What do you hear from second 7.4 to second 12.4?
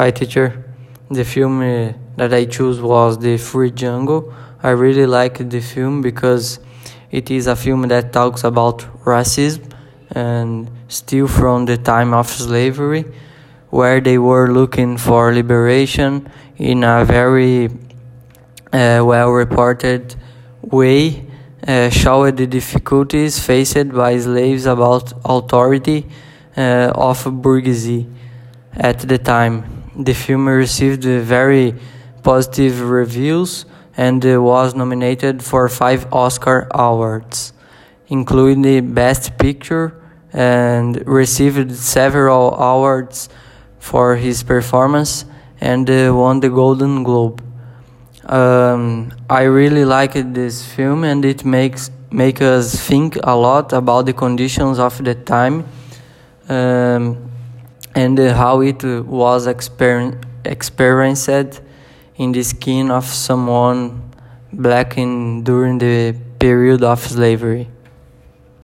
a film that talks about racism and still from the time of